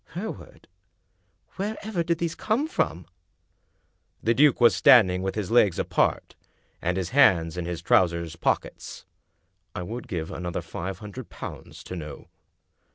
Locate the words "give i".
10.07-10.31